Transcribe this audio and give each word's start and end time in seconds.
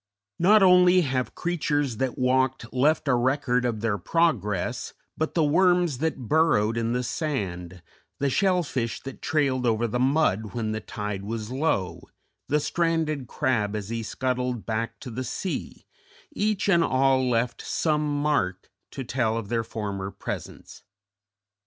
Not 0.39 0.63
only 0.63 1.01
have 1.01 1.35
creatures 1.35 1.97
that 1.97 2.17
walked 2.17 2.73
left 2.73 3.07
a 3.07 3.13
record 3.13 3.65
of 3.65 3.81
their 3.81 3.99
progress, 3.99 4.95
but 5.15 5.35
the 5.35 5.43
worms 5.43 5.99
that 5.99 6.27
burrowed 6.27 6.75
in 6.75 6.93
the 6.93 7.03
sand, 7.03 7.83
the 8.17 8.27
shell 8.27 8.63
fish 8.63 8.99
that 9.03 9.21
trailed 9.21 9.63
over 9.67 9.85
the 9.85 9.99
mud 9.99 10.55
when 10.55 10.71
the 10.71 10.79
tide 10.81 11.21
was 11.23 11.51
low, 11.51 12.01
the 12.47 12.59
stranded 12.59 13.27
crab 13.27 13.75
as 13.75 13.89
he 13.89 14.01
scuttled 14.01 14.65
back 14.65 14.99
to 15.01 15.11
the 15.11 15.23
sea 15.23 15.85
each 16.31 16.67
and 16.67 16.83
all 16.83 17.29
left 17.29 17.61
some 17.61 18.23
mark 18.23 18.71
to 18.89 19.03
tell 19.03 19.37
of 19.37 19.49
their 19.49 19.63
former 19.63 20.09
presence. 20.09 20.81